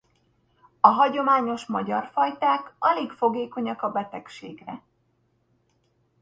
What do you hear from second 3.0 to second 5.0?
fogékonyak a betegségre.